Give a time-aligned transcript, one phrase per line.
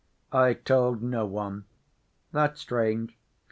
[0.33, 1.65] "I told no one."
[2.31, 3.15] "That's strange.